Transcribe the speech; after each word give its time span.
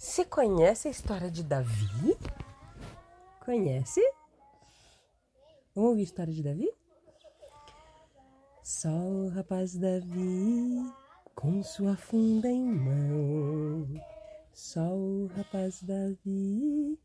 Você 0.00 0.24
conhece 0.24 0.86
a 0.86 0.92
história 0.92 1.28
de 1.28 1.42
Davi? 1.42 2.16
Conhece? 3.44 4.00
Vamos 5.74 5.90
ouvir 5.90 6.02
a 6.02 6.04
história 6.04 6.32
de 6.32 6.40
Davi? 6.40 6.72
Só 8.62 8.88
o 8.88 9.28
rapaz 9.30 9.74
Davi, 9.74 10.86
com 11.34 11.64
sua 11.64 11.96
funda 11.96 12.48
em 12.48 12.64
mão. 12.64 13.88
Só 14.52 14.88
o 14.88 15.26
rapaz 15.36 15.82
Davi, 15.82 16.96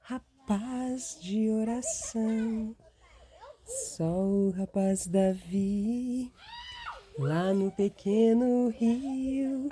rapaz 0.00 1.18
de 1.22 1.48
oração. 1.48 2.76
Só 3.64 4.04
o 4.04 4.50
rapaz 4.50 5.06
Davi, 5.06 6.30
lá 7.18 7.54
no 7.54 7.70
pequeno 7.72 8.68
rio. 8.68 9.70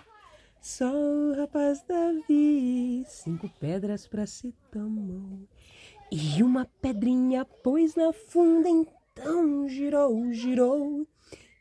Só 0.62 0.94
o 0.94 1.34
rapaz 1.34 1.82
Davi, 1.88 3.04
cinco 3.08 3.48
pedras 3.58 4.06
pra 4.06 4.28
se 4.28 4.54
tomou. 4.70 5.40
E 6.08 6.40
uma 6.40 6.64
pedrinha 6.80 7.44
pôs 7.44 7.96
na 7.96 8.12
funda, 8.12 8.68
então 8.68 9.68
girou, 9.68 10.32
girou. 10.32 11.04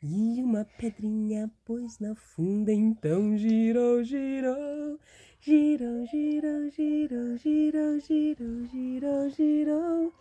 E 0.03 0.43
uma 0.43 0.65
pedrinha 0.77 1.51
pôs 1.65 1.97
na 1.97 2.13
funda, 2.13 2.71
então 2.71 3.35
girou, 3.35 4.03
girou. 4.03 4.99
Girou, 5.39 6.05
girou, 6.05 6.69
girou, 6.69 7.37
girou, 7.37 7.99
girou, 7.99 8.65
girou, 8.67 9.29
girou. 9.31 10.13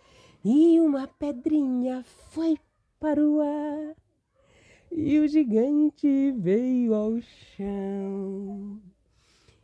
E 0.43 0.79
uma 0.79 1.07
pedrinha 1.07 2.03
foi 2.31 2.57
para 2.99 3.21
o 3.21 3.41
ar. 3.41 3.95
E 4.91 5.19
o 5.19 5.27
gigante 5.27 6.31
veio 6.37 6.93
ao 6.93 7.21
chão. 7.21 8.81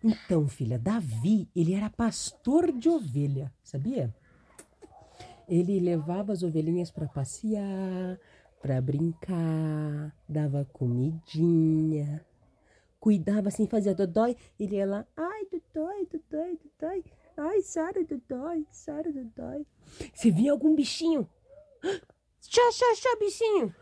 Então, 0.02 0.48
filha, 0.48 0.80
Davi, 0.80 1.50
ele 1.54 1.74
era 1.74 1.90
pastor 1.90 2.72
de 2.72 2.88
ovelha, 2.88 3.52
sabia? 3.62 4.14
Ele 5.50 5.80
levava 5.80 6.32
as 6.32 6.44
ovelhinhas 6.44 6.92
para 6.92 7.08
passear, 7.08 8.18
para 8.62 8.82
brincar, 8.82 10.16
dava 10.28 10.66
comidinha, 10.72 12.26
cuidava 13.00 13.50
assim, 13.50 13.68
fazia 13.68 13.94
dodói, 13.94 14.36
ele 14.60 14.76
ia 14.78 14.86
lá, 14.86 15.06
ai, 15.16 15.46
dodói, 15.46 16.06
dodói, 16.06 16.58
dodói, 16.58 17.04
ai, 17.36 17.62
Sara, 17.62 18.04
dodói, 18.04 18.66
Sara, 18.72 19.12
dodói. 19.12 19.66
Se 20.14 20.32
via 20.32 20.52
algum 20.52 20.74
bichinho, 20.74 21.28
xá, 22.42 22.72
xá, 22.72 22.96
xá, 22.96 23.18
bichinho. 23.20 23.76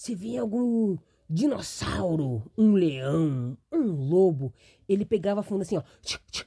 Se 0.00 0.14
via 0.14 0.40
algum 0.40 0.96
dinossauro, 1.28 2.50
um 2.56 2.72
leão, 2.72 3.54
um 3.70 4.08
lobo, 4.08 4.50
ele 4.88 5.04
pegava 5.04 5.40
a 5.40 5.42
funda 5.42 5.60
assim, 5.60 5.76
ó, 5.76 5.82
tch, 6.00 6.16
tch, 6.30 6.46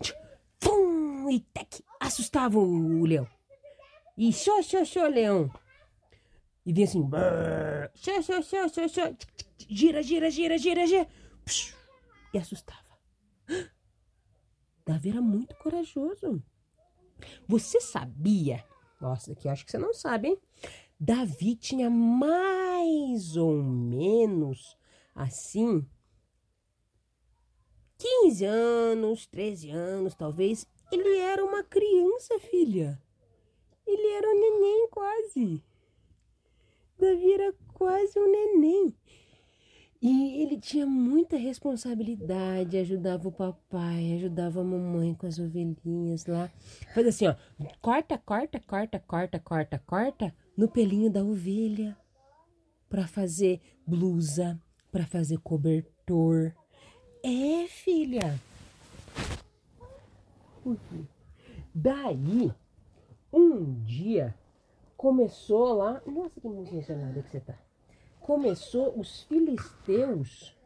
tch, 0.00 0.14
pum, 0.60 1.28
e 1.28 1.40
tec, 1.40 1.82
assustava 1.98 2.56
o 2.56 3.04
leão. 3.04 3.26
E 4.16 4.32
xô, 4.32 4.62
xô, 4.62 4.84
xô, 4.84 5.08
leão. 5.08 5.50
E 6.64 6.72
vinha 6.72 6.86
assim, 6.86 7.02
brrr, 7.02 7.90
xô, 7.96 8.22
xô, 8.22 8.40
xô, 8.42 8.68
xô, 8.68 8.88
xô, 8.88 9.16
gira, 9.68 10.00
gira, 10.00 10.30
gira, 10.30 10.56
gira, 10.56 10.86
gira, 10.86 11.08
psh, 11.44 11.74
e 12.32 12.38
assustava. 12.38 12.96
Davi 14.86 15.10
era 15.10 15.20
muito 15.20 15.56
corajoso. 15.56 16.40
Você 17.48 17.80
sabia? 17.80 18.64
Nossa, 19.00 19.32
aqui 19.32 19.48
acho 19.48 19.64
que 19.64 19.72
você 19.72 19.78
não 19.78 19.92
sabe, 19.92 20.28
hein? 20.28 20.38
Davi 21.00 21.56
tinha 21.56 21.90
mais 21.90 22.53
ou 23.36 23.62
menos 23.62 24.76
assim 25.14 25.86
15 27.98 28.44
anos, 28.44 29.26
13 29.26 29.70
anos, 29.70 30.14
talvez. 30.14 30.66
Ele 30.92 31.18
era 31.18 31.44
uma 31.44 31.62
criança, 31.62 32.38
filha. 32.38 33.00
Ele 33.86 34.08
era 34.08 34.28
um 34.28 34.40
neném 34.40 34.88
quase. 34.90 35.64
Davi 36.98 37.32
era 37.32 37.54
quase 37.72 38.18
um 38.18 38.30
neném. 38.30 38.94
E 40.02 40.42
ele 40.42 40.60
tinha 40.60 40.84
muita 40.84 41.36
responsabilidade, 41.36 42.76
ajudava 42.76 43.26
o 43.26 43.32
papai, 43.32 44.12
ajudava 44.16 44.60
a 44.60 44.64
mamãe 44.64 45.14
com 45.14 45.26
as 45.26 45.38
ovelhinhas 45.38 46.26
lá. 46.26 46.50
Faz 46.92 47.06
assim, 47.06 47.26
ó, 47.26 47.34
corta, 47.80 48.18
corta, 48.18 48.60
corta, 48.60 48.98
corta, 48.98 49.38
corta, 49.38 49.78
corta 49.86 50.34
no 50.58 50.68
pelinho 50.68 51.10
da 51.10 51.24
ovelha 51.24 51.96
para 52.94 53.08
fazer 53.08 53.60
blusa, 53.84 54.56
para 54.92 55.04
fazer 55.04 55.38
cobertor. 55.38 56.52
É, 57.24 57.66
filha. 57.66 58.38
Daí, 61.74 62.54
um 63.32 63.82
dia, 63.82 64.32
começou 64.96 65.72
lá. 65.72 66.00
Nossa, 66.06 66.40
que 66.40 66.46
emocionada 66.46 67.20
que 67.20 67.30
você 67.30 67.40
tá. 67.40 67.58
Começou 68.20 68.96
os 68.96 69.24
filisteus 69.24 70.56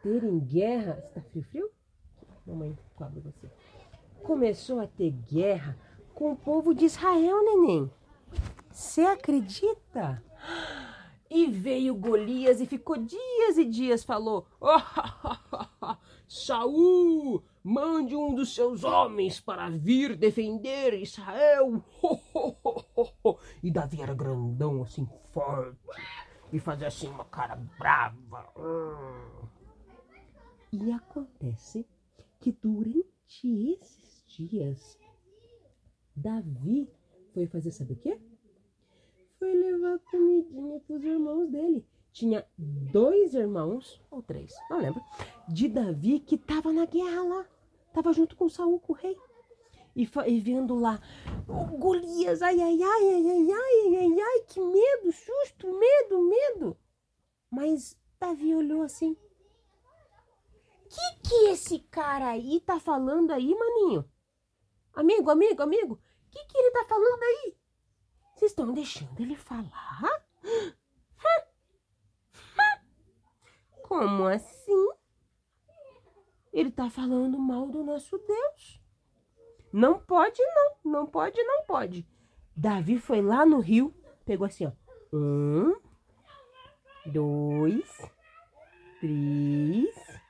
terem 0.00 0.38
guerra. 0.38 0.94
Você 0.94 1.08
tá 1.08 1.22
frio, 1.22 1.42
frio? 1.42 1.70
Mamãe 2.46 2.78
cobre 2.94 3.18
você. 3.18 3.50
Começou 4.22 4.78
a 4.78 4.86
ter 4.86 5.10
guerra 5.10 5.76
com 6.14 6.30
o 6.30 6.36
povo 6.36 6.72
de 6.72 6.84
Israel, 6.84 7.42
neném. 7.42 7.90
Você 8.70 9.00
acredita? 9.00 10.22
E 11.34 11.46
veio 11.46 11.94
Golias 11.94 12.60
e 12.60 12.66
ficou 12.66 12.98
dias 12.98 13.56
e 13.56 13.64
dias, 13.64 14.04
falou: 14.04 14.46
oh, 14.60 15.96
Saul, 16.28 17.42
mande 17.64 18.14
um 18.14 18.34
dos 18.34 18.54
seus 18.54 18.84
homens 18.84 19.40
para 19.40 19.70
vir 19.70 20.14
defender 20.14 20.92
Israel. 20.92 21.82
e 23.64 23.70
Davi 23.70 24.02
era 24.02 24.12
grandão, 24.12 24.82
assim, 24.82 25.08
forte, 25.32 25.78
e 26.52 26.58
fazia 26.58 26.88
assim 26.88 27.08
uma 27.08 27.24
cara 27.24 27.56
brava. 27.78 28.52
E 30.70 30.92
acontece 30.92 31.88
que 32.40 32.52
durante 32.52 33.72
esses 33.72 34.22
dias, 34.26 34.98
Davi 36.14 36.90
foi 37.32 37.46
fazer, 37.46 37.70
sabe 37.70 37.94
o 37.94 37.96
quê? 37.96 38.20
Foi 39.42 39.54
levar 39.56 39.98
comidinha 40.08 40.78
pros 40.86 41.02
irmãos 41.02 41.50
dele. 41.50 41.84
Tinha 42.12 42.46
dois 42.56 43.34
irmãos, 43.34 44.00
ou 44.08 44.22
três, 44.22 44.54
não 44.70 44.78
lembro, 44.78 45.02
de 45.48 45.66
Davi 45.66 46.20
que 46.20 46.38
tava 46.38 46.72
na 46.72 46.86
guerra 46.86 47.24
lá. 47.24 47.46
Tava 47.92 48.12
junto 48.12 48.36
com 48.36 48.48
Saul, 48.48 48.78
com 48.78 48.92
o 48.92 48.96
rei. 48.96 49.18
E, 49.96 50.08
e 50.28 50.40
vendo 50.40 50.76
lá, 50.76 51.00
o 51.48 51.76
Golias, 51.76 52.40
ai, 52.40 52.60
ai, 52.60 52.80
ai, 52.80 53.14
ai, 53.14 53.30
ai, 53.30 53.50
ai, 53.50 53.96
ai, 53.96 54.20
ai, 54.20 54.40
que 54.46 54.60
medo, 54.60 55.10
susto, 55.10 55.66
medo, 55.76 56.22
medo. 56.22 56.76
Mas 57.50 57.98
Davi 58.20 58.54
olhou 58.54 58.82
assim. 58.82 59.16
Que 60.88 61.28
que 61.28 61.34
esse 61.48 61.80
cara 61.80 62.28
aí 62.28 62.60
tá 62.60 62.78
falando 62.78 63.32
aí, 63.32 63.52
maninho? 63.52 64.08
Amigo, 64.94 65.30
amigo, 65.30 65.62
amigo, 65.62 66.00
que 66.30 66.44
que 66.44 66.58
ele 66.58 66.70
tá 66.70 66.84
falando 66.84 67.22
aí? 67.24 67.61
Vocês 68.42 68.50
estão 68.50 68.74
deixando 68.74 69.20
ele 69.20 69.36
falar? 69.36 70.26
Como 73.84 74.24
assim? 74.26 74.88
Ele 76.52 76.72
tá 76.72 76.90
falando 76.90 77.38
mal 77.38 77.68
do 77.68 77.84
nosso 77.84 78.18
Deus. 78.18 78.82
Não 79.72 79.96
pode, 79.96 80.42
não. 80.42 80.92
Não 80.92 81.06
pode, 81.06 81.40
não 81.40 81.64
pode. 81.64 82.04
Davi 82.56 82.98
foi 82.98 83.22
lá 83.22 83.46
no 83.46 83.60
rio, 83.60 83.94
pegou 84.24 84.48
assim, 84.48 84.66
ó. 84.66 84.72
Um, 85.12 85.80
dois, 87.06 87.96
três, 88.98 90.20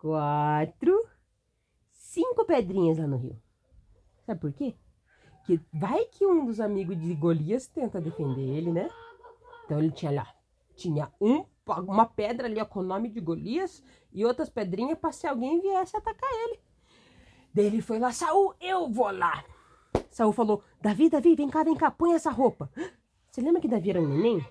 quatro, 0.00 0.98
cinco 1.92 2.46
pedrinhas 2.46 2.96
lá 2.96 3.06
no 3.06 3.18
rio. 3.18 3.38
Sabe 4.24 4.40
por 4.40 4.52
quê? 4.54 4.74
Que 5.44 5.60
vai 5.72 6.06
que 6.06 6.26
um 6.26 6.46
dos 6.46 6.58
amigos 6.58 6.98
de 6.98 7.14
Golias 7.14 7.66
tenta 7.66 8.00
defender 8.00 8.40
ele, 8.40 8.72
né? 8.72 8.90
Então 9.64 9.78
ele 9.78 9.90
tinha 9.90 10.10
lá, 10.10 10.34
tinha 10.74 11.12
um, 11.20 11.44
uma 11.86 12.06
pedra 12.06 12.46
ali 12.46 12.64
com 12.66 12.80
o 12.80 12.82
nome 12.82 13.08
de 13.08 13.20
Golias 13.20 13.82
e 14.12 14.24
outras 14.24 14.48
pedrinhas 14.48 14.98
para 14.98 15.12
se 15.12 15.26
alguém 15.26 15.60
viesse 15.60 15.96
atacar 15.96 16.30
ele. 16.32 16.60
Daí 17.52 17.66
ele 17.66 17.82
foi 17.82 17.98
lá, 17.98 18.10
Saul, 18.10 18.54
eu 18.60 18.88
vou 18.88 19.10
lá. 19.10 19.44
Saul 20.10 20.32
falou, 20.32 20.62
Davi, 20.80 21.08
Davi, 21.08 21.34
vem 21.34 21.48
cá, 21.48 21.62
vem 21.62 21.76
cá, 21.76 21.90
põe 21.90 22.14
essa 22.14 22.30
roupa. 22.30 22.70
Você 23.30 23.40
lembra 23.40 23.60
que 23.60 23.68
Davi 23.68 23.90
era 23.90 24.00
um 24.00 24.08
neném? 24.08 24.44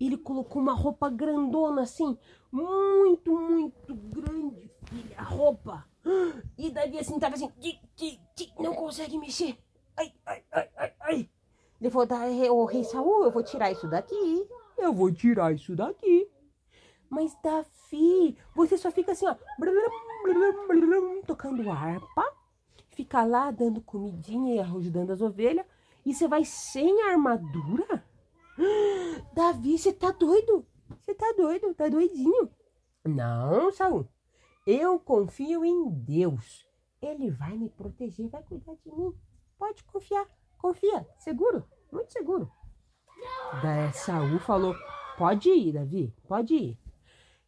Ele 0.00 0.16
colocou 0.16 0.60
uma 0.60 0.74
roupa 0.74 1.08
grandona 1.08 1.82
assim, 1.82 2.18
muito, 2.50 3.32
muito 3.38 3.94
grande, 3.94 4.70
filha, 4.84 5.18
a 5.18 5.22
roupa. 5.22 5.86
E 6.56 6.70
Davi 6.70 6.98
assim, 6.98 7.18
tava 7.18 7.34
assim, 7.34 7.50
não 8.58 8.74
consegue 8.74 9.18
mexer 9.18 9.56
ai, 9.96 10.12
ai, 10.26 10.44
ai, 10.52 10.70
ai, 10.76 10.92
ai. 11.00 11.30
Ele 11.80 11.90
falou, 11.90 12.06
tá, 12.06 12.24
o 12.50 12.64
rei 12.64 12.84
Saul, 12.84 13.24
eu 13.24 13.30
vou 13.30 13.42
tirar 13.42 13.70
isso 13.70 13.88
daqui. 13.88 14.48
Eu 14.78 14.92
vou 14.92 15.12
tirar 15.12 15.52
isso 15.52 15.74
daqui. 15.76 16.30
Mas 17.08 17.36
Davi, 17.42 18.36
você 18.54 18.76
só 18.76 18.90
fica 18.90 19.12
assim, 19.12 19.26
ó. 19.26 19.36
Tocando 21.26 21.70
harpa, 21.70 22.24
fica 22.90 23.24
lá 23.24 23.50
dando 23.50 23.80
comidinha 23.80 24.56
e 24.56 24.58
ajudando 24.58 25.10
as 25.10 25.20
ovelhas, 25.20 25.66
e 26.04 26.14
você 26.14 26.26
vai 26.26 26.44
sem 26.44 27.02
armadura? 27.02 28.04
Davi, 29.34 29.78
você 29.78 29.92
tá 29.92 30.10
doido? 30.10 30.66
Você 31.04 31.14
tá 31.14 31.32
doido? 31.36 31.74
Tá 31.74 31.88
doidinho? 31.88 32.50
Não, 33.04 33.70
Saul. 33.72 34.08
Eu 34.66 34.98
confio 34.98 35.64
em 35.64 35.90
Deus. 35.90 36.66
Ele 37.00 37.30
vai 37.30 37.56
me 37.56 37.68
proteger, 37.68 38.28
vai 38.28 38.42
cuidar 38.42 38.74
de 38.84 38.90
mim. 38.90 39.14
Pode 39.58 39.82
confiar. 39.84 40.26
Confia. 40.58 41.06
Seguro. 41.18 41.64
Muito 41.90 42.12
seguro. 42.12 42.50
Daí 43.62 43.92
Saul 43.92 44.38
falou: 44.40 44.74
Pode 45.16 45.48
ir, 45.48 45.72
Davi. 45.72 46.14
Pode 46.26 46.54
ir. 46.54 46.78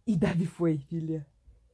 E 0.07 0.17
Davi 0.17 0.47
foi, 0.47 0.79
filha. 0.79 1.27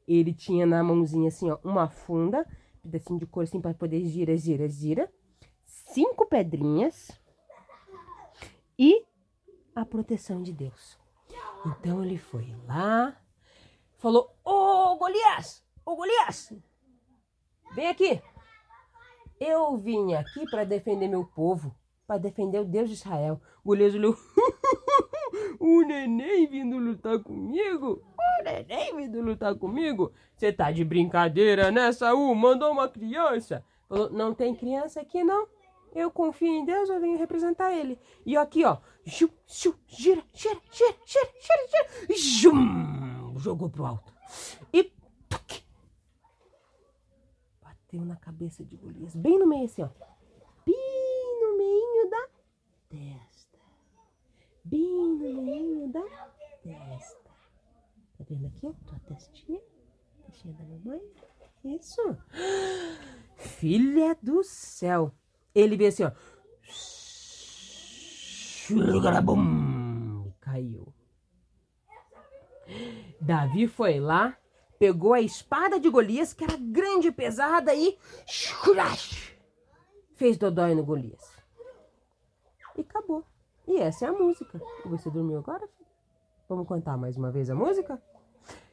Ele 0.06 0.34
tinha 0.34 0.66
na 0.66 0.82
mãozinha 0.82 1.28
assim, 1.28 1.50
ó, 1.50 1.58
uma 1.64 1.88
funda, 1.88 2.46
pedacinho 2.82 3.19
de 3.19 3.26
couro 3.26 3.48
assim 3.48 3.60
para 3.60 3.72
poder 3.72 4.04
gira, 4.04 4.36
gira, 4.36 4.69
gira. 4.69 5.10
Cinco 5.64 6.26
pedrinhas 6.26 7.10
e 8.78 9.04
a 9.75 9.84
proteção 9.84 10.42
de 10.42 10.52
Deus. 10.52 10.98
Então 11.66 12.04
ele 12.04 12.19
foi 12.19 12.54
lá, 12.66 13.16
falou: 13.96 14.36
Ô 14.44 14.96
Golias, 14.96 15.64
ô 15.84 15.96
Golias, 15.96 16.52
vem 17.75 17.88
aqui. 17.88 18.20
Eu 19.46 19.76
vim 19.76 20.14
aqui 20.14 20.49
para 20.50 20.64
defender 20.64 21.06
meu 21.06 21.23
povo, 21.23 21.75
para 22.06 22.17
defender 22.17 22.61
o 22.61 22.64
Deus 22.64 22.88
de 22.88 22.94
Israel. 22.94 23.38
Golias 23.62 23.94
olhou: 23.94 24.17
O 25.61 25.82
neném 25.82 26.46
vindo 26.46 26.79
lutar 26.79 27.19
comigo? 27.23 28.02
O 28.19 28.43
neném 28.43 28.96
vindo 28.96 29.20
lutar 29.20 29.55
comigo? 29.55 30.12
Você 30.35 30.50
tá 30.50 30.70
de 30.70 30.82
brincadeira, 30.82 31.70
né, 31.70 31.93
Saul? 31.93 32.35
Mandou 32.35 32.73
uma 32.73 32.88
criança. 32.88 33.62
Falou: 33.87 34.08
Não 34.11 34.32
tem 34.32 34.55
criança 34.55 35.02
aqui, 35.02 35.23
não. 35.23 35.46
Eu 35.94 36.11
confio 36.11 36.49
em 36.49 36.64
Deus, 36.64 36.88
eu 36.88 36.99
venho 36.99 37.19
representar 37.19 37.70
ele. 37.70 37.99
E 38.25 38.38
aqui, 38.38 38.64
ó. 38.64 38.79
Gira, 39.05 39.31
gira, 39.87 40.25
gira, 40.32 40.61
gira, 40.73 40.96
gira, 41.05 41.29
gira. 41.69 42.19
Jum, 42.19 43.38
jogou 43.38 43.69
pro 43.69 43.85
alto. 43.85 44.11
E 44.73 44.85
tuc, 45.29 45.62
bateu 47.94 48.05
na 48.05 48.17
cabeça 48.17 48.64
de 48.64 48.76
Golias. 48.76 49.14
Bem 49.14 49.38
no 49.38 49.46
meio, 49.46 49.64
assim, 49.64 49.82
ó. 49.82 49.88
Bem 50.67 51.41
no 51.41 51.56
meio 51.56 52.11
da 52.11 52.29
testa. 52.88 53.58
Bem 54.64 55.17
no 55.19 55.43
meio 55.43 55.88
da 55.88 56.02
testa. 56.62 57.31
Tá 58.19 58.25
vendo 58.29 58.46
aqui, 58.46 58.67
ó? 58.67 58.73
Tua 58.87 58.99
testinha. 59.00 59.61
Testinha 60.26 60.55
da 60.55 60.64
mamãe. 60.64 61.00
Isso. 61.64 62.17
Filha 63.37 64.17
do 64.20 64.43
céu. 64.43 65.12
Ele 65.55 65.76
veio 65.76 65.88
assim, 65.88 66.05
ó. 66.05 66.12
Caiu. 70.41 70.93
Davi 73.20 73.69
foi 73.69 74.00
lá, 74.00 74.37
pegou 74.78 75.12
a 75.14 75.20
espada 75.20 75.78
de 75.78 75.88
Golias, 75.88 76.32
que 76.32 76.44
era 76.44 76.56
grande 76.56 77.08
e 77.08 77.12
pesada, 77.12 77.74
e 77.74 77.98
fez 80.14 80.36
dodói 80.36 80.74
no 80.74 80.84
Golias. 80.84 81.34
E 82.76 82.80
acabou. 82.80 83.24
E 83.66 83.78
essa 83.78 84.06
é 84.06 84.08
a 84.08 84.12
música. 84.12 84.60
Você 84.86 85.10
dormiu 85.10 85.38
agora? 85.38 85.68
Vamos 86.48 86.66
contar 86.66 86.96
mais 86.96 87.16
uma 87.16 87.30
vez 87.30 87.48
a 87.48 87.54
música? 87.54 88.02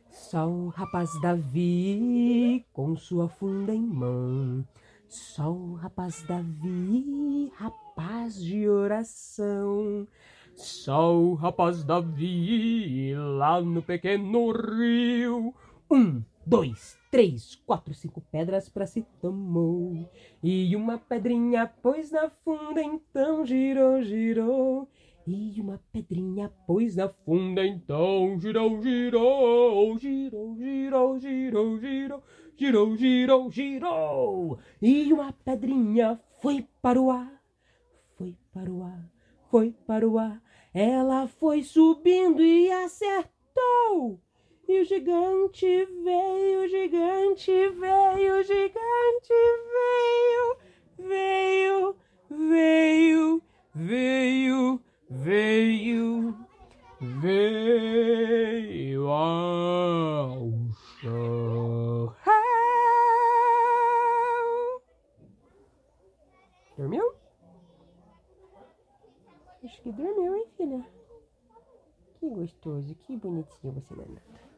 Só 0.09 0.48
o 0.48 0.68
rapaz 0.69 1.09
Davi, 1.21 2.65
com 2.74 2.95
sua 2.98 3.30
funda 3.30 3.74
em 3.74 3.81
mão, 3.81 4.65
só 5.07 5.51
o 5.51 5.74
rapaz 5.75 6.24
Davi, 6.24 7.51
rapaz 7.56 8.42
de 8.42 8.68
oração. 8.68 10.07
Só 10.56 11.15
o 11.15 11.33
rapaz 11.33 11.83
Davi, 11.83 13.13
lá 13.15 13.62
no 13.62 13.81
pequeno 13.81 14.51
rio. 14.51 15.53
Um, 15.94 16.24
dois, 16.46 16.98
três, 17.12 17.56
quatro, 17.66 17.94
cinco 17.94 18.22
pedras 18.32 18.70
para 18.70 18.86
se 18.86 19.02
tomou. 19.20 20.10
E 20.42 20.74
uma 20.74 20.98
pedrinha 20.98 21.68
pôs 21.68 22.12
na 22.12 22.30
funda, 22.30 22.82
então 22.82 23.46
girou, 23.46 24.02
girou. 24.02 24.88
E 25.28 25.60
uma 25.60 25.82
pedrinha 25.92 26.50
pôs 26.66 26.96
na 26.96 27.10
funda, 27.10 27.68
então 27.68 28.40
girou, 28.40 28.82
girou, 28.82 29.98
girou, 30.00 30.56
girou, 30.56 31.20
girou, 31.20 31.78
girou, 31.78 32.24
girou, 32.56 32.96
girou, 32.96 33.52
girou. 33.52 34.60
E 34.82 35.12
uma 35.12 35.34
pedrinha 35.34 36.18
foi 36.42 36.66
para 36.82 37.02
o 37.02 37.12
ar, 37.12 37.44
foi 38.18 38.38
para 38.54 38.72
o 38.72 38.82
ar, 38.82 39.12
foi 39.50 39.76
para 39.86 40.08
o 40.08 40.18
ar. 40.18 40.42
Ela 40.74 41.28
foi 41.28 41.64
subindo 41.64 42.42
e 42.42 42.72
acertou. 42.72 44.22
E 44.72 44.80
o 44.80 44.86
gigante 44.86 45.86
veio, 45.86 46.64
o 46.64 46.68
gigante 46.68 47.70
veio, 47.72 48.40
o 48.40 48.44
gigante 48.44 49.34
veio, 49.74 50.58
veio, 50.98 51.96
veio, 52.30 53.42
veio 53.76 54.82
veio, 55.12 56.34
veio 57.02 59.10
ao 59.10 60.50
chão. 61.02 62.16
Dormiu? 66.78 67.14
Acho 69.64 69.82
que 69.82 69.92
dormiu, 69.92 70.36
hein, 70.36 70.48
filha? 70.56 70.86
Que 72.20 72.30
gostoso, 72.30 72.96
que 72.96 73.18
bonitinho 73.18 73.74
você, 73.74 73.94
Nanata. 73.94 74.50